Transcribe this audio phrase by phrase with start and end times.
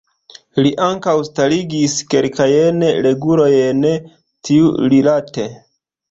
[0.65, 3.83] Li ankaŭ starigis kelkajn regulojn
[4.49, 5.47] tiurilate.